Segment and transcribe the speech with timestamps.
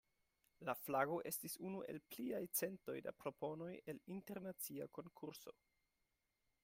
[0.67, 5.55] La flago estis unu el pliaj centoj da proponoj el internacia konkurso.